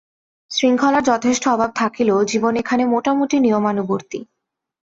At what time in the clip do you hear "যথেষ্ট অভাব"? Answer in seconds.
1.03-1.69